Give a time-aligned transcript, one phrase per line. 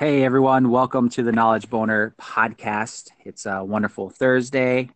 [0.00, 3.10] Hey everyone, welcome to the Knowledge Boner podcast.
[3.26, 4.88] It's a wonderful Thursday.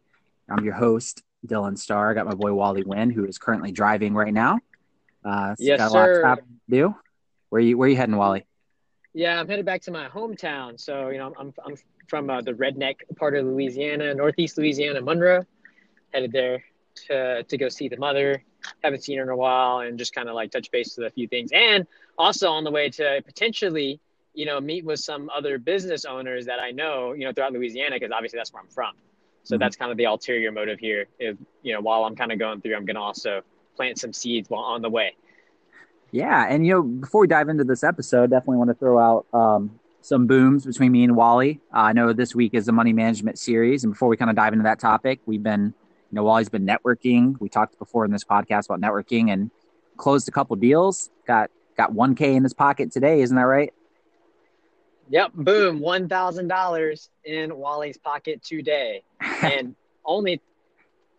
[0.49, 2.11] I'm your host, Dylan Starr.
[2.11, 4.61] I got my boy Wally Wynn, who is currently driving right now.
[5.22, 6.22] Uh, yes, got sir.
[6.22, 6.95] A lot to do.
[7.51, 8.46] Where you Where you heading, Wally?
[9.12, 10.80] Yeah, I'm headed back to my hometown.
[10.80, 11.77] So you know, I'm I'm
[12.09, 15.45] from uh, the redneck part of Louisiana, Northeast Louisiana, Monroe.
[16.14, 16.64] Headed there
[17.09, 18.43] to to go see the mother.
[18.82, 21.11] Haven't seen her in a while, and just kind of like touch base with a
[21.11, 21.50] few things.
[21.52, 21.86] And
[22.16, 24.00] also on the way to potentially
[24.35, 27.96] you know, meet with some other business owners that I know, you know, throughout Louisiana,
[27.96, 28.95] because obviously that's where I'm from.
[29.45, 29.61] So mm-hmm.
[29.61, 31.07] that's kind of the ulterior motive here.
[31.18, 33.42] If, you know, while I'm kind of going through, I'm going to also
[33.77, 35.17] plant some seeds while on the way.
[36.11, 36.47] Yeah.
[36.48, 39.78] And, you know, before we dive into this episode, definitely want to throw out um,
[40.00, 41.61] some booms between me and Wally.
[41.75, 43.84] Uh, I know this week is the money management series.
[43.84, 46.66] And before we kind of dive into that topic, we've been, you know, Wally's been
[46.66, 47.34] networking.
[47.41, 49.50] We talked before in this podcast about networking and
[49.97, 51.11] closed a couple deals.
[51.27, 53.20] Got got 1K in his pocket today.
[53.20, 53.75] Isn't that right?
[55.11, 59.74] Yep, boom, one thousand dollars in Wally's pocket today, and
[60.05, 60.41] only,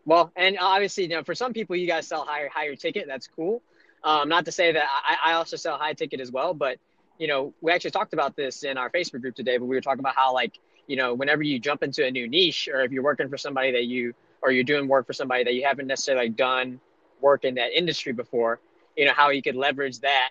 [0.05, 3.05] well, and obviously, you know, for some people, you guys sell higher higher ticket.
[3.07, 3.61] That's cool.
[4.03, 6.79] Um, not to say that I, I also sell high ticket as well, but
[7.17, 9.57] you know, we actually talked about this in our Facebook group today.
[9.57, 12.27] But we were talking about how, like, you know, whenever you jump into a new
[12.27, 15.43] niche, or if you're working for somebody that you, or you're doing work for somebody
[15.43, 16.79] that you haven't necessarily done
[17.21, 18.59] work in that industry before,
[18.95, 20.29] you know, how you could leverage that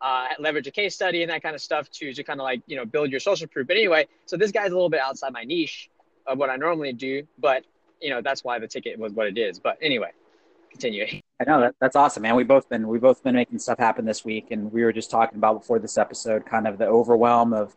[0.00, 2.62] uh, leverage a case study and that kind of stuff to to kind of like
[2.66, 3.66] you know build your social proof.
[3.66, 5.90] But anyway, so this guy's a little bit outside my niche
[6.26, 7.64] of what I normally do, but
[8.00, 9.58] you know that's why the ticket was what it is.
[9.58, 10.10] But anyway,
[10.70, 11.06] continue.
[11.40, 12.36] I know that that's awesome, man.
[12.36, 15.10] We both been we both been making stuff happen this week, and we were just
[15.10, 17.76] talking about before this episode, kind of the overwhelm of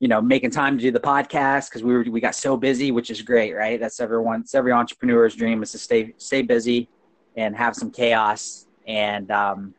[0.00, 2.90] you know making time to do the podcast because we were we got so busy,
[2.90, 3.78] which is great, right?
[3.80, 6.88] That's everyone's every entrepreneur's dream is to stay stay busy
[7.36, 9.74] and have some chaos and um,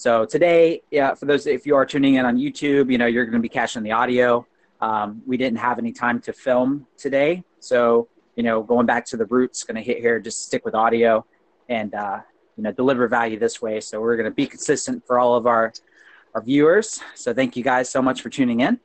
[0.00, 3.26] so today, yeah, for those if you are tuning in on YouTube, you know you're
[3.26, 4.46] going to be catching the audio.
[4.80, 9.18] Um, we didn't have any time to film today, so you know going back to
[9.18, 11.26] the roots, going to hit here, just stick with audio
[11.68, 12.20] and uh,
[12.56, 13.78] you know deliver value this way.
[13.78, 15.70] So we're going to be consistent for all of our
[16.34, 16.98] our viewers.
[17.14, 18.80] So thank you guys so much for tuning in.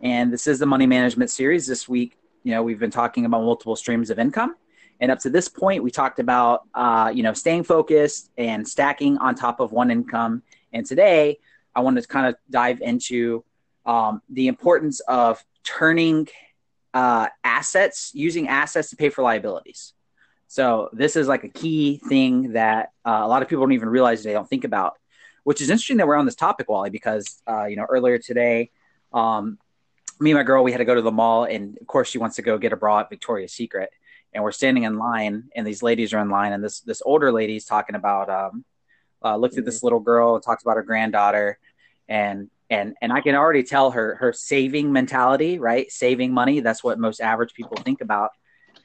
[0.00, 1.68] And this is the money management series.
[1.68, 4.56] This week, you know, we've been talking about multiple streams of income.
[5.00, 9.18] And up to this point, we talked about, uh, you know, staying focused and stacking
[9.18, 10.42] on top of one income
[10.76, 11.38] and today,
[11.74, 13.44] I want to kind of dive into
[13.86, 16.28] um, the importance of turning
[16.92, 19.94] uh, assets, using assets to pay for liabilities.
[20.48, 23.88] So this is like a key thing that uh, a lot of people don't even
[23.88, 24.98] realize they don't think about,
[25.44, 28.70] which is interesting that we're on this topic, Wally, because uh, you know earlier today,
[29.14, 29.58] um,
[30.20, 32.18] me and my girl we had to go to the mall, and of course she
[32.18, 33.90] wants to go get a bra at Victoria's Secret,
[34.34, 37.32] and we're standing in line, and these ladies are in line, and this this older
[37.32, 38.64] lady's talking about um,
[39.24, 39.86] uh, looked at this mm-hmm.
[39.86, 41.58] little girl talked about her granddaughter,
[42.08, 45.90] and and and I can already tell her her saving mentality, right?
[45.90, 46.60] Saving money.
[46.60, 48.30] That's what most average people think about.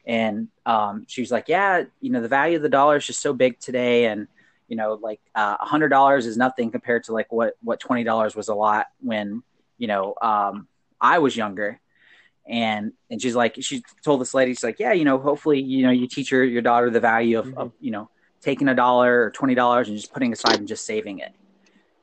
[0.05, 3.33] And um, she's like, yeah, you know, the value of the dollar is just so
[3.33, 4.27] big today, and
[4.67, 8.03] you know, like uh, a hundred dollars is nothing compared to like what what twenty
[8.03, 9.43] dollars was a lot when
[9.77, 10.67] you know um,
[10.99, 11.79] I was younger.
[12.47, 15.83] And and she's like, she told this lady, she's like, yeah, you know, hopefully, you
[15.83, 17.57] know, you teach your your daughter the value of, mm-hmm.
[17.57, 18.09] of you know
[18.41, 21.34] taking a dollar or twenty dollars and just putting aside and just saving it.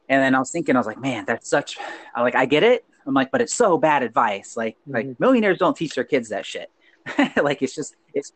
[0.08, 1.78] And then I was thinking, I was like, man, that's such
[2.14, 2.84] I like I get it.
[3.06, 4.56] I'm like, but it's so bad advice.
[4.56, 4.94] Like mm-hmm.
[4.94, 6.70] like millionaires don't teach their kids that shit.
[7.42, 8.32] like it's just it's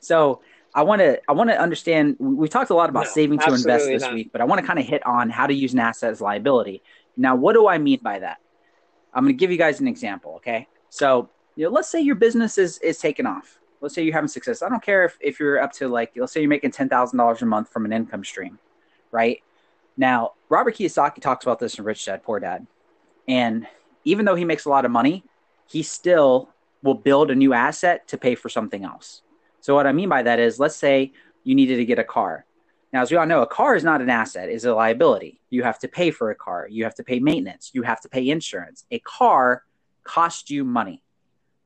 [0.00, 0.40] so
[0.74, 2.16] I want to I want to understand.
[2.18, 4.12] We talked a lot about no, saving to invest this not.
[4.12, 6.20] week, but I want to kind of hit on how to use an asset as
[6.20, 6.82] liability.
[7.16, 8.38] Now, what do I mean by that?
[9.14, 10.34] I'm going to give you guys an example.
[10.36, 14.12] Okay, so you know, let's say your business is is taking off let's say you're
[14.12, 14.62] having success.
[14.62, 17.46] I don't care if, if you're up to like, let's say you're making $10,000 a
[17.46, 18.58] month from an income stream,
[19.12, 19.40] right?
[19.96, 22.66] Now, Robert Kiyosaki talks about this in Rich Dad, Poor Dad.
[23.28, 23.64] And
[24.02, 25.22] even though he makes a lot of money,
[25.68, 26.50] he still
[26.82, 29.22] will build a new asset to pay for something else.
[29.60, 31.12] So what I mean by that is, let's say
[31.44, 32.44] you needed to get a car.
[32.92, 35.40] Now, as we all know, a car is not an asset, it's a liability.
[35.50, 36.66] You have to pay for a car.
[36.68, 37.70] You have to pay maintenance.
[37.72, 38.84] You have to pay insurance.
[38.90, 39.62] A car
[40.02, 41.04] costs you money.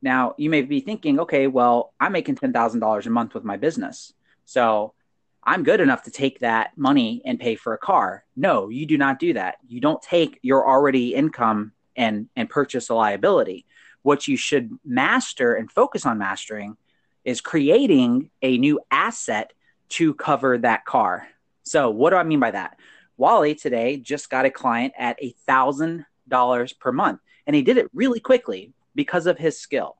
[0.02, 4.12] Now, you may be thinking, okay, well, I'm making $10,000 a month with my business.
[4.46, 4.94] So
[5.42, 8.24] I'm good enough to take that money and pay for a car.
[8.36, 9.56] No, you do not do that.
[9.66, 13.66] You don't take your already income and, and purchase a liability.
[14.02, 16.76] What you should master and focus on mastering
[17.24, 19.52] is creating a new asset
[19.90, 21.28] to cover that car.
[21.64, 22.78] So, what do I mean by that?
[23.16, 27.76] Wally today just got a client at a thousand dollars per month, and he did
[27.76, 29.96] it really quickly because of his skill.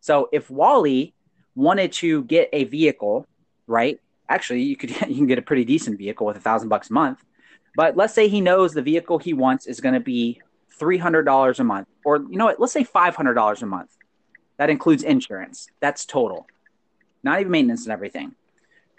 [0.00, 1.14] So if Wally
[1.54, 3.26] wanted to get a vehicle,
[3.66, 4.00] right?
[4.28, 6.92] Actually, you could you can get a pretty decent vehicle with a thousand bucks a
[6.92, 7.24] month.
[7.76, 10.40] But let's say he knows the vehicle he wants is going to be
[10.78, 13.90] $300 a month, or you know what, let's say $500 a month.
[14.56, 15.68] That includes insurance.
[15.80, 16.46] That's total,
[17.22, 18.34] not even maintenance and everything.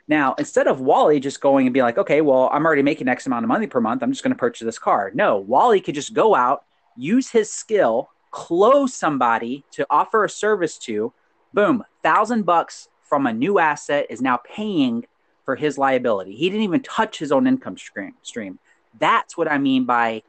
[0.07, 3.25] Now, instead of Wally just going and be like, okay, well, I'm already making X
[3.25, 4.03] amount of money per month.
[4.03, 5.11] I'm just going to purchase this car.
[5.13, 6.65] No, Wally could just go out,
[6.95, 11.13] use his skill, close somebody to offer a service to.
[11.53, 15.05] Boom, thousand bucks from a new asset is now paying
[15.45, 16.35] for his liability.
[16.35, 18.59] He didn't even touch his own income stream.
[18.99, 20.23] That's what I mean by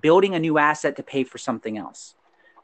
[0.00, 2.14] building a new asset to pay for something else.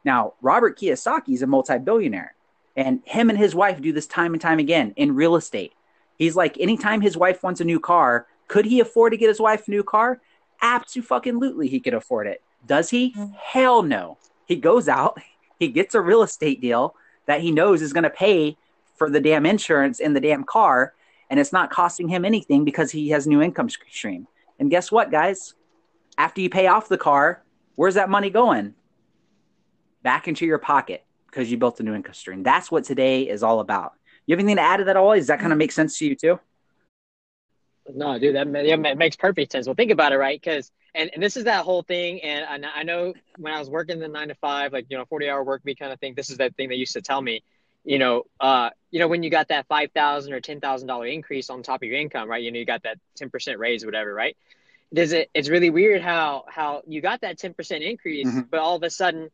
[0.05, 2.37] Now, Robert Kiyosaki is a multi billionaire,
[2.77, 5.73] and him and his wife do this time and time again in real estate.
[6.19, 9.41] He's like, anytime his wife wants a new car, could he afford to get his
[9.41, 10.21] wife a new car?
[10.63, 12.43] Absolutely, he could afford it.
[12.65, 13.13] Does he?
[13.13, 13.35] Mm.
[13.35, 14.19] Hell no.
[14.47, 15.21] He goes out,
[15.59, 16.95] he gets a real estate deal
[17.27, 18.57] that he knows is going to pay
[18.97, 20.95] for the damn insurance in the damn car,
[21.31, 24.27] and it's not costing him anything because he has new income stream.
[24.59, 25.55] And guess what, guys?
[26.17, 27.43] After you pay off the car,
[27.75, 28.75] where's that money going?
[30.03, 32.43] Back into your pocket because you built a new income stream.
[32.43, 33.95] That's what today is all about.
[34.27, 35.15] You have anything to add to that all?
[35.15, 36.39] Does that kind of make sense to you too?
[37.93, 39.67] No, dude, that yeah, makes perfect sense.
[39.67, 40.41] Well, think about it, right?
[40.41, 42.23] Because and, and this is that whole thing.
[42.23, 45.29] And I know when I was working the nine to five, like you know, forty
[45.29, 46.15] hour work week kind of thing.
[46.15, 47.43] This is that thing they used to tell me.
[47.85, 51.07] You know, uh, you know, when you got that five thousand or ten thousand dollar
[51.07, 52.43] increase on top of your income, right?
[52.43, 54.37] You know, you got that ten percent raise, whatever, right?
[54.93, 55.31] Does it?
[55.35, 58.43] It's really weird how how you got that ten percent increase, mm-hmm.
[58.51, 59.31] but all of a sudden,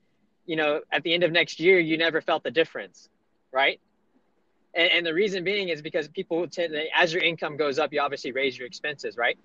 [0.47, 3.09] you know, at the end of next year, you never felt the difference,
[3.53, 3.81] right?
[4.75, 7.93] And, and the reason being is because people tend to, as your income goes up,
[7.93, 9.39] you obviously raise your expenses, right?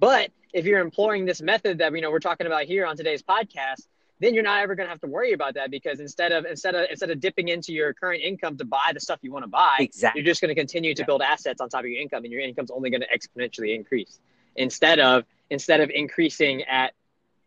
[0.00, 3.22] But if you're employing this method that we know we're talking about here on today's
[3.22, 3.86] podcast,
[4.18, 6.74] then you're not ever going to have to worry about that because instead of instead
[6.74, 9.48] of instead of dipping into your current income to buy the stuff you want to
[9.48, 10.20] buy, exactly.
[10.20, 11.06] you're just going to continue to yeah.
[11.06, 14.20] build assets on top of your income, and your income's only going to exponentially increase
[14.56, 16.92] instead of instead of increasing at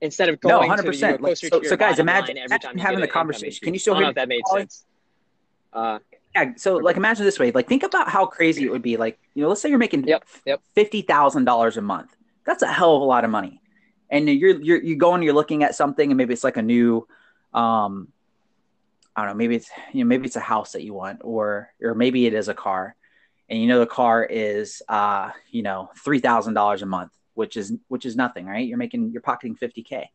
[0.01, 1.17] instead of going no, 100%.
[1.17, 3.63] To, like, so, so guys, imagine, every time having the conversation.
[3.63, 4.05] Can you still hear?
[4.07, 4.85] I don't know If that made sense.
[5.71, 5.99] Uh,
[6.35, 6.51] yeah.
[6.57, 7.51] So like imagine this way.
[7.51, 8.97] Like think about how crazy it would be.
[8.97, 10.61] Like, you know, let's say you're making yep, yep.
[10.73, 12.15] fifty thousand dollars a month.
[12.45, 13.61] That's a hell of a lot of money.
[14.09, 16.61] And you're you're you go and you're looking at something and maybe it's like a
[16.61, 17.07] new
[17.53, 18.09] um
[19.15, 21.71] I don't know, maybe it's you know, maybe it's a house that you want, or
[21.81, 22.95] or maybe it is a car.
[23.49, 27.55] And you know the car is uh, you know, three thousand dollars a month, which
[27.55, 28.67] is which is nothing, right?
[28.67, 30.09] You're making you're pocketing fifty K.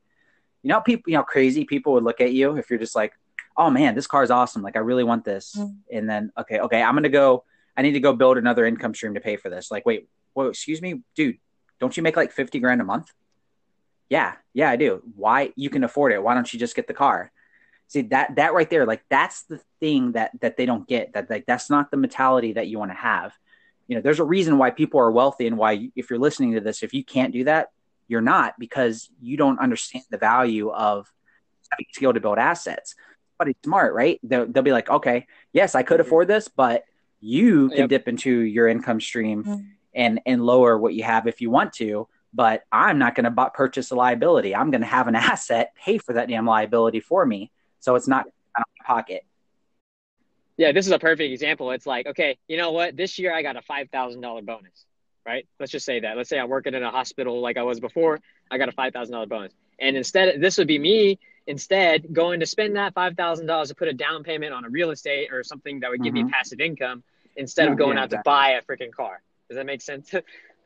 [0.62, 3.12] You know people you know crazy people would look at you if you're just like,
[3.56, 4.62] oh man, this car is awesome.
[4.62, 5.54] Like I really want this.
[5.56, 5.96] Mm-hmm.
[5.96, 7.44] And then okay, okay, I'm gonna go.
[7.76, 9.70] I need to go build another income stream to pay for this.
[9.70, 11.38] Like, wait, whoa, excuse me, dude,
[11.80, 13.12] don't you make like fifty grand a month?
[14.08, 15.02] Yeah, yeah, I do.
[15.16, 16.22] Why you can afford it?
[16.22, 17.30] Why don't you just get the car?
[17.88, 21.12] See that that right there, like that's the thing that that they don't get.
[21.14, 23.32] That like that's not the mentality that you want to have.
[23.86, 26.60] You know, there's a reason why people are wealthy and why if you're listening to
[26.60, 27.70] this, if you can't do that,
[28.06, 31.10] you're not because you don't understand the value of
[31.70, 32.94] having skill to build assets
[33.38, 34.20] somebody smart, right?
[34.22, 36.84] They'll, they'll be like, okay, yes, I could afford this, but
[37.20, 37.88] you can yep.
[37.88, 39.62] dip into your income stream mm-hmm.
[39.98, 42.08] And and lower what you have if you want to.
[42.32, 44.54] But I'm not going to b- purchase a liability.
[44.54, 47.50] I'm going to have an asset pay for that damn liability for me,
[47.80, 49.24] so it's not out of my pocket.
[50.56, 51.70] Yeah, this is a perfect example.
[51.72, 52.96] It's like, okay, you know what?
[52.96, 54.86] This year I got a five thousand dollar bonus,
[55.26, 55.46] right?
[55.60, 56.16] Let's just say that.
[56.16, 58.20] Let's say I'm working in a hospital like I was before.
[58.50, 61.18] I got a five thousand dollar bonus, and instead, this would be me
[61.48, 64.68] Instead, going to spend that five thousand dollars to put a down payment on a
[64.68, 66.26] real estate or something that would give mm-hmm.
[66.26, 67.02] me passive income
[67.36, 68.30] instead yeah, of going yeah, out exactly.
[68.30, 69.22] to buy a freaking car.
[69.48, 70.12] Does that make sense?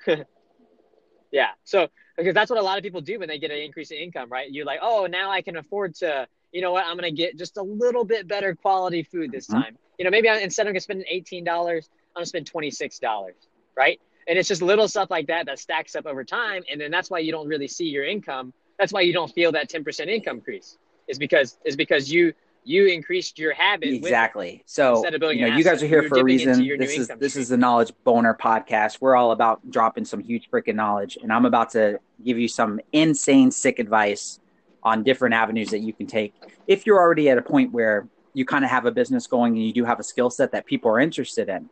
[1.30, 1.48] yeah.
[1.64, 3.98] So because that's what a lot of people do when they get an increase in
[3.98, 4.50] income, right?
[4.50, 6.84] You're like, oh, now I can afford to, you know what?
[6.86, 9.62] I'm gonna get just a little bit better quality food this mm-hmm.
[9.62, 9.78] time.
[9.98, 13.36] You know, maybe I, instead of spending eighteen dollars, I'm gonna spend twenty six dollars,
[13.76, 14.00] right?
[14.28, 17.10] And it's just little stuff like that that stacks up over time, and then that's
[17.10, 20.38] why you don't really see your income that's why you don't feel that 10% income
[20.38, 22.32] increase is because is because you
[22.64, 24.62] you increased your habit exactly.
[24.66, 26.66] So you know you guys are here for a reason.
[26.78, 27.42] this is this stream.
[27.42, 28.98] is the knowledge boner podcast.
[29.00, 32.80] We're all about dropping some huge freaking knowledge and i'm about to give you some
[32.92, 34.40] insane sick advice
[34.82, 36.34] on different avenues that you can take.
[36.66, 39.64] If you're already at a point where you kind of have a business going and
[39.64, 41.68] you do have a skill set that people are interested in.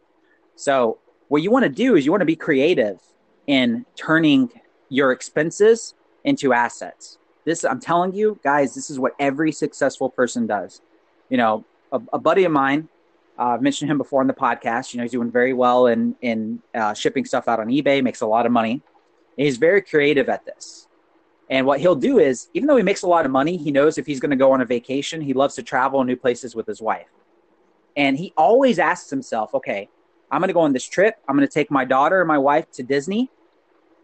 [0.56, 3.00] So what you want to do is you want to be creative
[3.46, 4.50] in turning
[4.88, 5.94] your expenses
[6.24, 7.18] into assets.
[7.50, 10.82] This, I'm telling you, guys, this is what every successful person does.
[11.28, 12.88] You know, a, a buddy of mine,
[13.36, 14.94] uh, I've mentioned him before on the podcast.
[14.94, 18.20] You know, he's doing very well in in uh, shipping stuff out on eBay, makes
[18.20, 18.74] a lot of money.
[19.36, 20.86] And he's very creative at this.
[21.48, 23.98] And what he'll do is, even though he makes a lot of money, he knows
[23.98, 26.68] if he's going to go on a vacation, he loves to travel new places with
[26.68, 27.08] his wife.
[27.96, 29.88] And he always asks himself, okay,
[30.30, 31.16] I'm going to go on this trip.
[31.28, 33.28] I'm going to take my daughter and my wife to Disney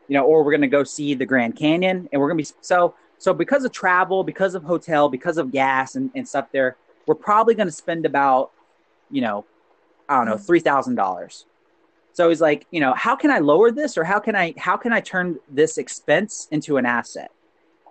[0.09, 2.53] you know, or we're going to go see the Grand Canyon and we're going to
[2.53, 6.49] be so So because of travel, because of hotel, because of gas and, and stuff
[6.52, 8.52] there, we're probably going to spend about,
[9.11, 9.44] you know,
[10.08, 11.46] I don't know, three thousand dollars.
[12.12, 14.76] So he's like, you know, how can I lower this, or how can I how
[14.76, 17.30] can I turn this expense into an asset?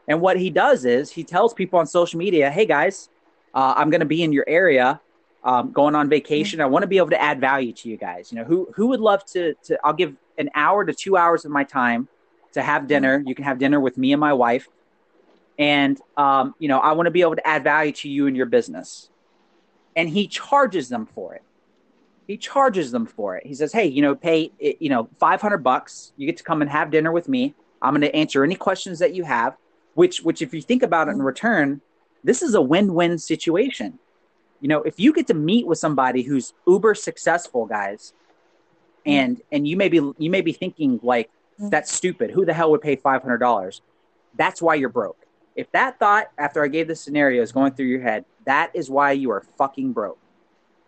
[0.08, 3.10] And what he does is he tells people on social media, hey guys,
[3.54, 5.02] uh, I'm going to be in your area,
[5.44, 6.62] um, going on vacation.
[6.62, 8.32] I want to be able to add value to you guys.
[8.32, 11.46] You know, who who would love to to I'll give an hour to two hours
[11.46, 12.08] of my time
[12.54, 13.24] to have dinner.
[13.26, 14.68] You can have dinner with me and my wife
[15.58, 18.36] and um, you know i want to be able to add value to you and
[18.36, 19.10] your business.
[19.98, 21.44] And he charges them for it.
[22.28, 23.46] He charges them for it.
[23.46, 26.14] He says hey you know pay you know 500 bucks.
[26.18, 27.54] You get to come and have dinner with me.
[27.82, 29.56] I'm going to answer any questions that you have
[29.94, 31.82] which which if you think about it in return
[32.24, 34.00] this is a win-win situation.
[34.60, 38.14] You know if you get to meet with somebody who's uber successful guys
[39.06, 42.32] and and you may be you may be thinking like that's stupid.
[42.32, 43.80] Who the hell would pay $500
[44.38, 45.25] that's why you're broke
[45.56, 48.90] if that thought after I gave the scenario is going through your head, that is
[48.90, 50.20] why you are fucking broke.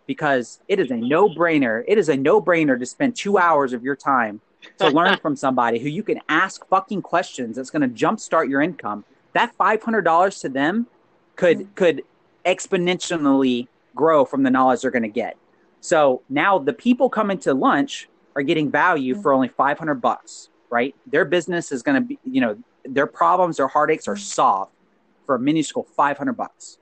[0.06, 1.84] Because it is a no brainer.
[1.86, 4.40] It is a no brainer to spend two hours of your time
[4.78, 8.62] to learn from somebody who you can ask fucking questions that's going to jumpstart your
[8.62, 9.04] income.
[9.34, 10.86] That five hundred dollars to them
[11.36, 12.02] could could
[12.44, 15.36] exponentially grow from the knowledge they're going to get.
[15.80, 20.48] So now the people coming to lunch are getting value for only five hundred bucks,
[20.70, 20.94] right?
[21.06, 22.56] Their business is going to be, you know,
[22.94, 24.72] their problems, their heartaches are solved
[25.26, 26.78] for a minuscule 500 bucks.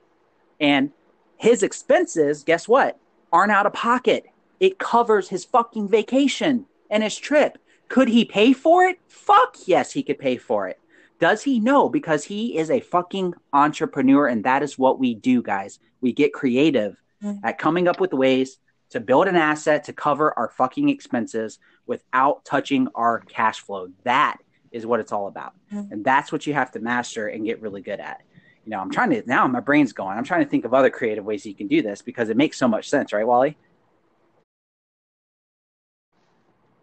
[0.59, 0.91] And
[1.37, 2.99] his expenses, guess what?
[3.31, 4.25] Aren't out of pocket.
[4.59, 7.57] It covers his fucking vacation and his trip.
[7.89, 8.99] Could he pay for it?
[9.07, 10.79] Fuck yes, he could pay for it.
[11.19, 11.59] Does he?
[11.59, 11.89] know?
[11.89, 15.79] because he is a fucking entrepreneur, and that is what we do, guys.
[15.99, 17.45] We get creative mm-hmm.
[17.45, 18.59] at coming up with ways
[18.91, 23.89] to build an asset to cover our fucking expenses without touching our cash flow.
[24.03, 24.37] That
[24.71, 25.53] is what it's all about.
[25.73, 25.93] Mm-hmm.
[25.93, 28.21] And that's what you have to master and get really good at.
[28.65, 30.17] You know, I'm trying to now my brain's going.
[30.17, 32.57] I'm trying to think of other creative ways you can do this because it makes
[32.57, 33.55] so much sense, right, Wally?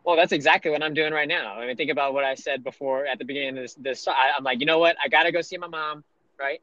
[0.05, 1.55] Well, that's exactly what I'm doing right now.
[1.55, 3.75] I mean, think about what I said before at the beginning of this.
[3.75, 4.97] this I, am like, you know what?
[5.03, 6.05] I got to go see my mom,
[6.39, 6.61] right?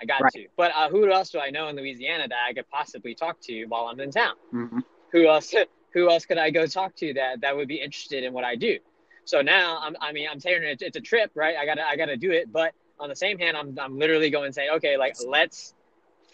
[0.00, 0.32] I got right.
[0.32, 0.46] to.
[0.56, 3.64] But uh, who else do I know in Louisiana that I could possibly talk to
[3.66, 4.34] while I'm in town?
[4.52, 4.78] Mm-hmm.
[5.12, 5.54] Who else?
[5.92, 8.54] Who else could I go talk to that that would be interested in what I
[8.54, 8.78] do?
[9.24, 11.56] So now I'm, I mean, I'm saying it's, it's a trip, right?
[11.56, 12.52] I gotta, I gotta do it.
[12.52, 15.74] But on the same hand, I'm, I'm literally going and saying, okay, like let's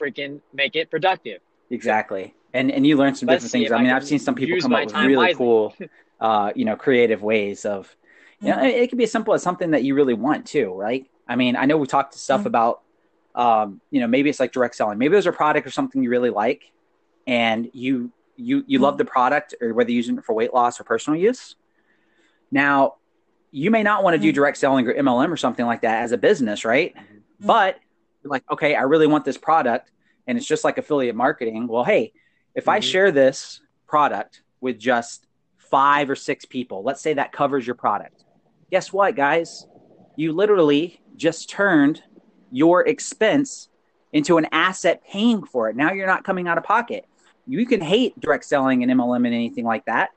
[0.00, 1.40] freaking make it productive.
[1.70, 2.34] Exactly.
[2.54, 3.72] And, and you learn some let's different things.
[3.72, 5.34] I mean, I've seen some people come up with really wisely.
[5.34, 5.74] cool,
[6.20, 7.94] uh, you know, creative ways of,
[8.40, 10.72] you know, it, it could be as simple as something that you really want too,
[10.72, 11.06] right?
[11.28, 12.48] I mean, I know we talked to stuff mm-hmm.
[12.48, 12.82] about,
[13.34, 14.98] um, you know, maybe it's like direct selling.
[14.98, 16.72] Maybe there's a product or something you really like,
[17.26, 18.84] and you you you mm-hmm.
[18.84, 21.56] love the product, or whether you're using it for weight loss or personal use.
[22.50, 22.96] Now,
[23.50, 24.34] you may not want to do mm-hmm.
[24.34, 26.94] direct selling or MLM or something like that as a business, right?
[26.94, 27.46] Mm-hmm.
[27.46, 27.78] But
[28.22, 29.90] you're like, okay, I really want this product,
[30.26, 31.66] and it's just like affiliate marketing.
[31.66, 32.12] Well, hey,
[32.54, 32.70] if mm-hmm.
[32.70, 35.26] I share this product with just
[35.56, 38.24] five or six people, let's say that covers your product.
[38.70, 39.66] Guess what, guys?
[40.16, 42.02] You literally just turned
[42.50, 43.68] your expense
[44.12, 45.76] into an asset paying for it.
[45.76, 47.06] Now you're not coming out of pocket.
[47.46, 50.10] You can hate direct selling and MLM and anything like that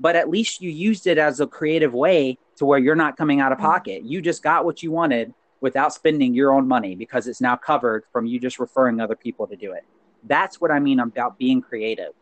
[0.00, 3.40] but at least you used it as a creative way to where you're not coming
[3.40, 3.66] out of mm-hmm.
[3.66, 4.04] pocket.
[4.04, 8.04] You just got what you wanted without spending your own money because it's now covered
[8.10, 9.84] from you just referring other people to do it.
[10.24, 12.12] That's what I mean about being creative.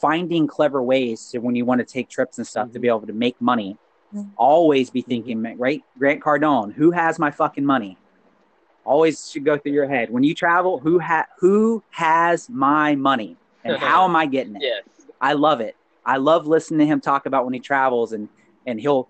[0.00, 2.74] Finding clever ways to when you want to take trips and stuff mm-hmm.
[2.74, 3.76] to be able to make money.
[4.14, 4.30] Mm-hmm.
[4.36, 5.82] Always be thinking, right?
[5.98, 7.98] Grant Cardone, who has my fucking money?
[8.84, 10.08] Always should go through your head.
[10.08, 13.36] When you travel, who ha- who has my money?
[13.64, 14.62] And how am I getting it?
[14.62, 14.82] Yes.
[15.20, 15.76] I love it.
[16.08, 18.28] I love listening to him talk about when he travels and
[18.66, 19.08] and he'll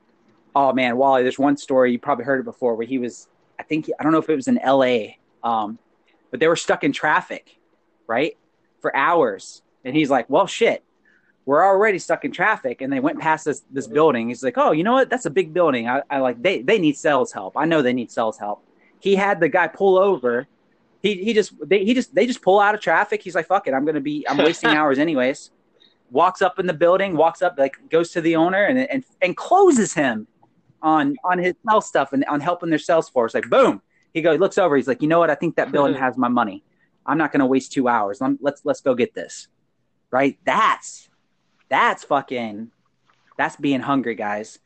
[0.54, 3.28] oh man, Wally, there's one story you probably heard it before where he was
[3.58, 5.14] I think I don't know if it was in LA,
[5.44, 5.78] um,
[6.32, 7.56] but they were stuck in traffic,
[8.08, 8.36] right?
[8.80, 9.62] For hours.
[9.84, 10.82] And he's like, Well shit,
[11.46, 14.28] we're already stuck in traffic and they went past this this building.
[14.28, 15.08] He's like, Oh, you know what?
[15.08, 15.88] That's a big building.
[15.88, 17.56] I, I like they they need sales help.
[17.56, 18.64] I know they need sales help.
[18.98, 20.48] He had the guy pull over.
[21.00, 23.22] He he just they he just they just pull out of traffic.
[23.22, 25.52] He's like, fuck it, I'm gonna be I'm wasting hours anyways
[26.10, 29.36] walks up in the building, walks up, like goes to the owner and and, and
[29.36, 30.26] closes him
[30.82, 33.34] on on his sales stuff and on helping their sales force.
[33.34, 35.30] Like boom, he goes, looks over, he's like, you know what?
[35.30, 36.02] I think that building hmm.
[36.02, 36.64] has my money.
[37.06, 38.20] I'm not going to waste two hours.
[38.40, 39.48] let's let's go get this.
[40.10, 40.38] Right?
[40.44, 41.08] That's
[41.68, 42.70] that's fucking
[43.36, 44.58] that's being hungry, guys.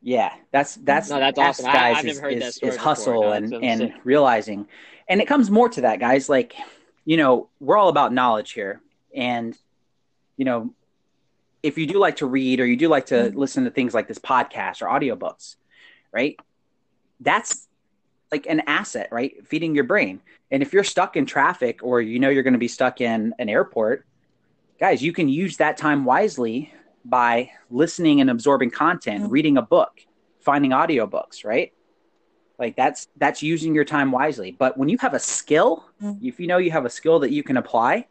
[0.00, 1.72] Yeah, that's that's no, that's, that's awesome.
[1.72, 4.66] Guys, I, have never heard is, that story is hustle no, and and realizing,
[5.08, 6.28] and it comes more to that, guys.
[6.28, 6.54] Like,
[7.04, 8.80] you know, we're all about knowledge here,
[9.14, 9.56] and
[10.36, 10.74] you know,
[11.62, 13.38] if you do like to read or you do like to mm-hmm.
[13.38, 15.56] listen to things like this podcast or audiobooks,
[16.12, 16.38] right?
[17.20, 17.68] That's
[18.30, 19.46] like an asset, right?
[19.46, 20.20] Feeding your brain.
[20.50, 23.34] And if you're stuck in traffic or you know you're going to be stuck in
[23.38, 24.06] an airport,
[24.80, 26.72] guys, you can use that time wisely
[27.04, 29.32] by listening and absorbing content, mm-hmm.
[29.32, 30.00] reading a book,
[30.40, 31.72] finding audiobooks, right?
[32.58, 34.52] Like that's that's using your time wisely.
[34.52, 36.24] But when you have a skill, mm-hmm.
[36.24, 38.06] if you know you have a skill that you can apply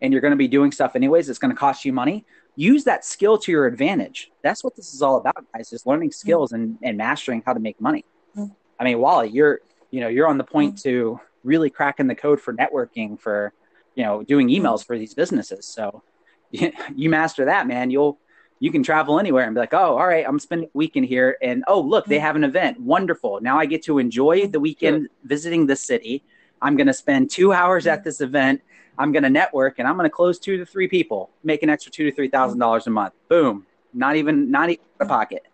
[0.00, 2.24] and you're going to be doing stuff anyways, it's going to cost you money,
[2.56, 4.30] use that skill to your advantage.
[4.42, 6.14] That's what this is all about, guys, is learning mm-hmm.
[6.14, 8.04] skills and, and mastering how to make money.
[8.36, 8.52] Mm-hmm.
[8.80, 10.88] I mean, Wally, you're you know, you're on the point mm-hmm.
[10.88, 13.52] to really cracking the code for networking for,
[13.94, 15.66] you know, doing emails for these businesses.
[15.66, 16.02] So
[16.50, 18.18] you, you master that, man, you'll
[18.60, 21.36] you can travel anywhere and be like, oh, all right, I'm spending a weekend here,
[21.40, 22.80] and oh, look, they have an event.
[22.80, 23.40] Wonderful.
[23.40, 26.24] Now I get to enjoy the weekend visiting the city.
[26.60, 28.60] I'm going to spend two hours at this event.
[28.98, 31.70] I'm going to network, and I'm going to close two to three people, make an
[31.70, 33.14] extra two to three thousand dollars a month.
[33.28, 33.66] Boom.
[33.94, 35.46] Not even not even a pocket.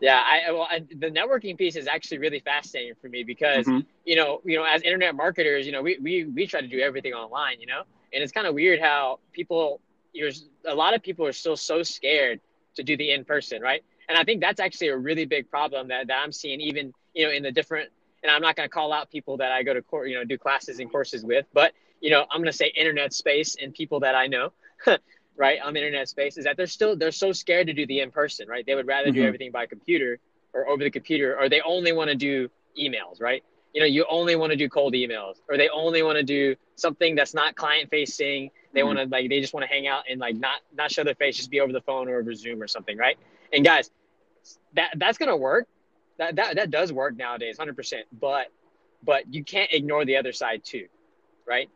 [0.00, 3.80] Yeah, I well, I, the networking piece is actually really fascinating for me because mm-hmm.
[4.04, 6.80] you know, you know, as internet marketers, you know, we we we try to do
[6.80, 7.82] everything online, you know,
[8.12, 9.80] and it's kind of weird how people
[10.12, 10.30] you're
[10.66, 12.40] a lot of people are still so scared
[12.76, 13.84] to do the in person, right?
[14.08, 17.26] And I think that's actually a really big problem that, that I'm seeing even, you
[17.26, 17.90] know, in the different,
[18.24, 20.24] and I'm not going to call out people that I go to court, you know,
[20.24, 23.72] do classes and courses with, but, you know, I'm going to say internet space and
[23.72, 24.52] people that I know,
[25.36, 28.00] right, on the internet space is that they're still, they're so scared to do the
[28.00, 28.66] in person, right?
[28.66, 29.20] They would rather mm-hmm.
[29.20, 30.18] do everything by computer
[30.52, 32.50] or over the computer, or they only want to do
[32.80, 33.44] emails, right?
[33.72, 36.56] You know, you only want to do cold emails, or they only want to do
[36.76, 38.86] something that's not client facing they mm-hmm.
[38.88, 41.14] want to like they just want to hang out and like not not show their
[41.14, 43.16] face, just be over the phone or over Zoom or something, right?
[43.52, 43.90] And guys,
[44.74, 45.68] that that's gonna work.
[46.18, 48.06] That that that does work nowadays, hundred percent.
[48.12, 48.48] But
[49.02, 50.86] but you can't ignore the other side too,
[51.46, 51.68] right?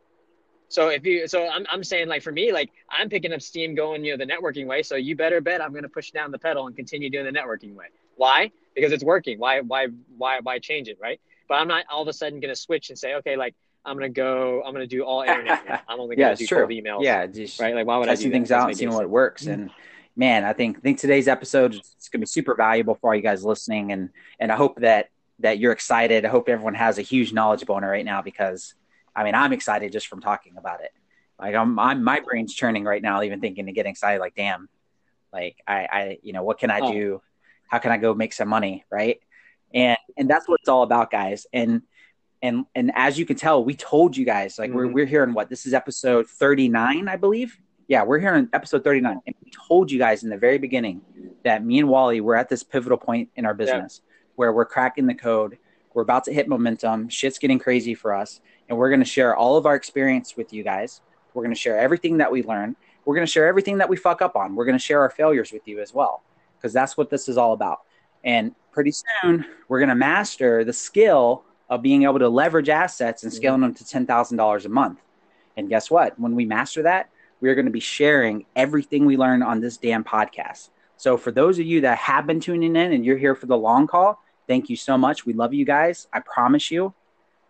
[0.71, 3.75] So if you, so I'm, I'm saying like for me, like I'm picking up steam
[3.75, 4.83] going, you know, the networking way.
[4.83, 7.33] So you better bet I'm going to push down the pedal and continue doing the
[7.33, 7.87] networking way.
[8.17, 8.51] Why?
[8.75, 9.39] Because it's working.
[9.39, 9.87] Why, why,
[10.19, 10.99] why, why change it?
[11.01, 11.21] Right.
[11.49, 13.55] But I'm not all of a sudden going to switch and say, okay, like
[13.85, 14.63] I'm gonna go.
[14.65, 15.85] I'm gonna do all internet.
[15.89, 16.59] I'm only gonna yeah, do true.
[16.59, 17.03] cold emails.
[17.03, 17.75] Yeah, just right.
[17.75, 19.47] Like why would I do things out and seeing what works?
[19.47, 19.71] And
[20.19, 23.23] man, I think I think today's episode is gonna be super valuable for all you
[23.23, 26.27] guys listening, and and I hope that that you're excited.
[26.27, 28.75] I hope everyone has a huge knowledge boner right now because
[29.15, 30.91] I mean I'm excited just from talking about it.
[31.39, 34.21] Like I'm, I'm my brain's churning right now, even thinking and getting excited.
[34.21, 34.69] Like damn,
[35.33, 36.93] like I I you know what can I oh.
[36.93, 37.23] do?
[37.69, 38.85] How can I go make some money?
[38.91, 39.21] Right.
[39.73, 41.47] And and that's what it's all about, guys.
[41.53, 41.83] And
[42.43, 44.79] and and as you can tell, we told you guys like mm-hmm.
[44.79, 47.57] we're we're here in what this is episode thirty nine, I believe.
[47.89, 50.59] Yeah, we're here in episode thirty nine, and we told you guys in the very
[50.59, 51.01] beginning
[51.43, 54.13] that me and Wally we're at this pivotal point in our business yeah.
[54.37, 55.57] where we're cracking the code.
[55.95, 57.09] We're about to hit momentum.
[57.09, 60.53] Shit's getting crazy for us, and we're going to share all of our experience with
[60.53, 61.01] you guys.
[61.33, 62.77] We're going to share everything that we learn.
[63.07, 64.55] We're going to share everything that we fuck up on.
[64.55, 66.23] We're going to share our failures with you as well,
[66.59, 67.81] because that's what this is all about.
[68.23, 73.23] And pretty soon, we're going to master the skill of being able to leverage assets
[73.23, 73.39] and mm-hmm.
[73.39, 75.01] scaling them to $10,000 a month.
[75.57, 76.21] And guess what?
[76.21, 77.09] When we master that,
[77.41, 80.71] we are going to be sharing everything we learn on this damn podcast.
[80.97, 83.57] So for those of you that have been tuning in and you're here for the
[83.57, 85.25] long call, thank you so much.
[85.25, 86.09] We love you guys.
[86.13, 86.93] I promise you,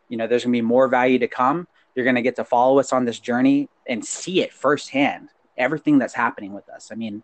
[0.09, 1.67] you know, there's going to be more value to come.
[1.95, 5.99] You're going to get to follow us on this journey and see it firsthand, everything
[5.99, 6.91] that's happening with us.
[6.93, 7.23] I mean,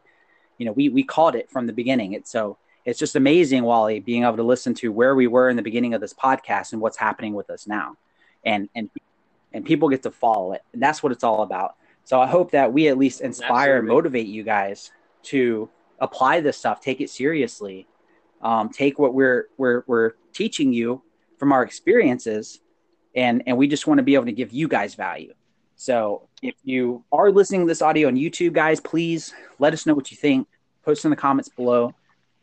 [0.58, 2.12] you know, we we called it from the beginning.
[2.12, 5.56] It's so it's just amazing, Wally, being able to listen to where we were in
[5.56, 7.96] the beginning of this podcast and what's happening with us now,
[8.44, 8.90] and and
[9.52, 11.76] and people get to follow it, and that's what it's all about.
[12.04, 13.78] So I hope that we at least inspire Absolutely.
[13.78, 14.92] and motivate you guys
[15.24, 15.68] to
[16.00, 17.86] apply this stuff, take it seriously,
[18.42, 21.02] um, take what we're we're we're teaching you
[21.38, 22.60] from our experiences,
[23.16, 25.32] and and we just want to be able to give you guys value.
[25.76, 29.94] So if you are listening to this audio on YouTube, guys, please let us know
[29.94, 30.46] what you think.
[30.84, 31.94] Post in the comments below.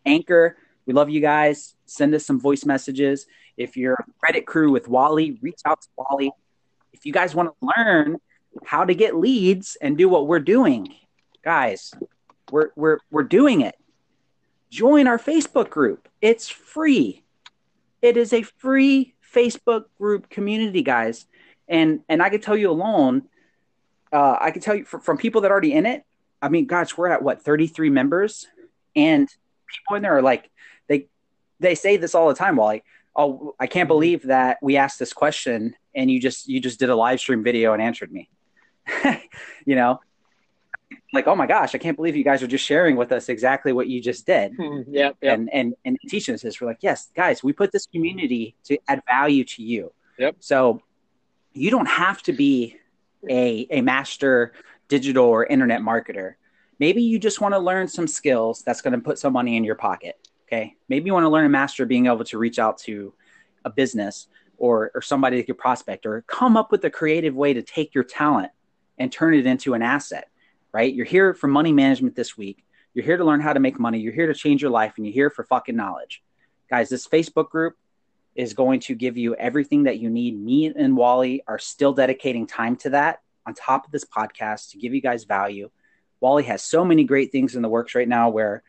[0.06, 1.76] Anchor, we love you guys.
[1.86, 3.28] Send us some voice messages.
[3.58, 6.32] If you're a Reddit crew with Wally, reach out to Wally.
[6.94, 8.18] If you guys want to learn
[8.66, 10.94] how to get leads and do what we're doing,
[11.44, 11.94] guys,
[12.52, 13.76] we're we're we're doing it.
[14.70, 16.08] Join our Facebook group.
[16.22, 17.24] It's free.
[18.02, 21.26] It is a free Facebook group community, guys.
[21.68, 23.24] And and I can tell you alone,
[24.12, 26.04] uh, I can tell you from, from people that are already in it.
[26.42, 28.48] I mean, gosh, we're at what 33 members,
[28.96, 29.30] and
[29.72, 30.50] people in there are like
[30.88, 31.08] they
[31.60, 32.84] they say this all the time wally
[33.16, 36.90] oh i can't believe that we asked this question and you just you just did
[36.90, 38.30] a live stream video and answered me
[39.66, 40.00] you know?
[41.14, 43.74] Like oh my gosh i can't believe you guys are just sharing with us exactly
[43.74, 44.54] what you just did.
[44.60, 45.40] Mm, yeah yep.
[45.40, 46.60] and and and teaching us this.
[46.60, 49.92] We're like yes guys we put this community to add value to you.
[50.18, 50.38] Yep.
[50.40, 50.82] So
[51.54, 52.78] you don't have to be
[53.30, 54.54] a a master
[54.88, 56.36] digital or internet marketer.
[56.80, 59.64] Maybe you just want to learn some skills that's going to put some money in
[59.64, 60.18] your pocket
[60.52, 60.76] Okay.
[60.90, 63.14] Maybe you want to learn a master being able to reach out to
[63.64, 67.54] a business or, or somebody that could prospect or come up with a creative way
[67.54, 68.52] to take your talent
[68.98, 70.30] and turn it into an asset,
[70.72, 70.94] right?
[70.94, 72.64] You're here for money management this week.
[72.94, 74.00] You're here to learn how to make money.
[74.00, 76.22] You're here to change your life and you're here for fucking knowledge.
[76.70, 77.76] Guys, this Facebook group
[78.36, 80.40] is going to give you everything that you need.
[80.40, 84.78] Me and Wally are still dedicating time to that on top of this podcast to
[84.78, 85.70] give you guys value.
[86.20, 88.64] Wally has so many great things in the works right now where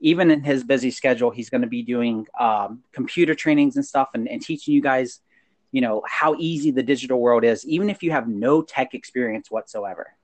[0.00, 4.10] even in his busy schedule, he's going to be doing um, computer trainings and stuff
[4.14, 5.20] and, and teaching you guys,
[5.72, 9.50] you know, how easy the digital world is, even if you have no tech experience
[9.50, 10.14] whatsoever.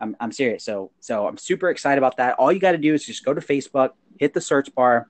[0.00, 0.64] I'm, I'm serious.
[0.64, 2.34] So, so I'm super excited about that.
[2.34, 5.08] All you got to do is just go to Facebook, hit the search bar,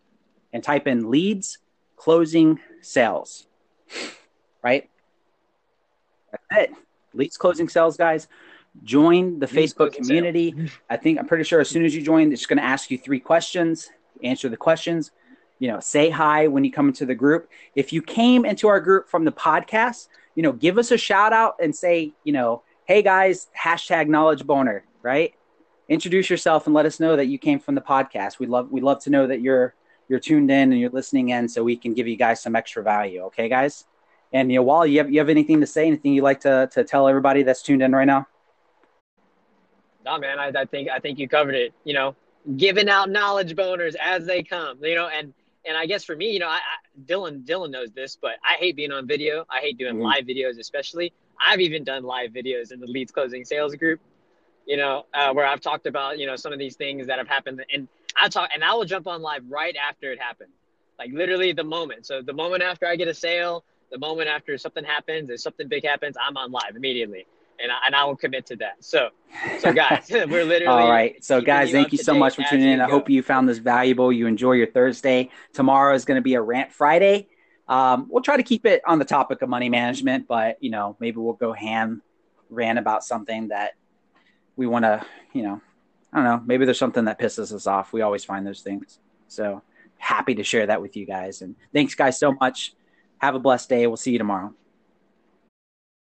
[0.53, 1.59] and type in leads
[1.97, 3.47] closing sales.
[4.62, 4.88] Right?
[6.31, 6.77] That's it.
[7.12, 8.29] Leads closing sales, guys.
[8.85, 10.55] Join the leads Facebook community.
[10.57, 10.71] Sales.
[10.88, 12.99] I think I'm pretty sure as soon as you join, it's going to ask you
[12.99, 13.90] three questions.
[14.23, 15.11] Answer the questions.
[15.59, 17.51] You know, say hi when you come into the group.
[17.75, 21.33] If you came into our group from the podcast, you know, give us a shout
[21.33, 25.35] out and say, you know, hey guys, hashtag knowledge boner, right?
[25.88, 28.38] Introduce yourself and let us know that you came from the podcast.
[28.38, 29.75] We love we love to know that you're
[30.09, 32.83] you're tuned in and you're listening in so we can give you guys some extra
[32.83, 33.23] value.
[33.25, 33.85] Okay, guys?
[34.33, 35.87] And you know, Wally, you have you have anything to say?
[35.87, 38.27] Anything you'd like to to tell everybody that's tuned in right now?
[40.05, 41.73] No, man, I, I think I think you covered it.
[41.85, 42.16] You know,
[42.57, 44.79] giving out knowledge boners as they come.
[44.83, 45.33] You know, and
[45.68, 48.54] and I guess for me, you know, I, I, Dylan Dylan knows this, but I
[48.54, 49.44] hate being on video.
[49.50, 50.02] I hate doing mm-hmm.
[50.02, 51.12] live videos, especially.
[51.44, 54.00] I've even done live videos in the leads closing sales group.
[54.66, 57.28] You know, uh, where I've talked about you know some of these things that have
[57.28, 57.88] happened, and
[58.20, 60.52] I talk and I will jump on live right after it happened,
[60.98, 62.07] like literally the moment.
[62.07, 65.68] So the moment after I get a sale, the moment after something happens, if something
[65.68, 67.26] big happens, I'm on live immediately.
[67.61, 68.85] And I, and I will commit to that.
[68.85, 69.11] So,
[69.59, 71.23] so guys, we're literally all right.
[71.25, 72.81] So, guys, thank you so much for tuning in.
[72.81, 74.12] I hope you found this valuable.
[74.12, 75.31] You enjoy your Thursday.
[75.53, 77.29] Tomorrow is going to be a rant Friday.
[77.66, 80.97] Um, we'll try to keep it on the topic of money management, but you know,
[81.01, 82.03] maybe we'll go ham
[82.49, 83.73] rant about something that
[84.57, 85.61] we want to, you know,
[86.12, 86.42] I don't know.
[86.47, 87.92] Maybe there's something that pisses us off.
[87.92, 88.99] We always find those things.
[89.29, 89.62] So
[89.99, 91.42] happy to share that with you guys.
[91.42, 92.75] And thanks, guys, so much.
[93.18, 93.87] Have a blessed day.
[93.87, 94.55] We'll see you tomorrow.